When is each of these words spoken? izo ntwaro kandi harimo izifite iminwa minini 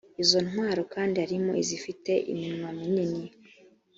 izo 0.23 0.39
ntwaro 0.47 0.81
kandi 0.93 1.15
harimo 1.23 1.51
izifite 1.63 2.11
iminwa 2.31 2.69
minini 2.79 3.21